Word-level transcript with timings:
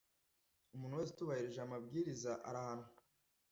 Umuntu 0.75 0.97
wese 0.99 1.11
utubahirije 1.11 1.59
amabwiriza 1.63 2.31
arahanwa 2.49 2.89